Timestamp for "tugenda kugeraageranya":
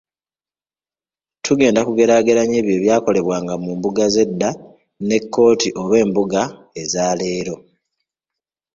1.45-2.55